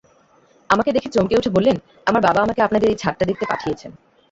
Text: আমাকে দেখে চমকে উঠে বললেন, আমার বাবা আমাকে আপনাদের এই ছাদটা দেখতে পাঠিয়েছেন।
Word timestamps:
আমাকে 0.69 0.89
দেখে 0.91 1.09
চমকে 1.09 1.37
উঠে 1.39 1.49
বললেন, 1.49 1.75
আমার 2.07 2.21
বাবা 2.21 2.39
আমাকে 2.41 2.61
আপনাদের 2.61 2.87
এই 2.89 2.97
ছাদটা 2.97 3.23
দেখতে 3.25 3.45
পাঠিয়েছেন। 3.45 3.91